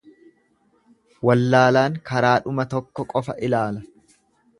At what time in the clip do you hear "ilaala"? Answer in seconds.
3.49-3.85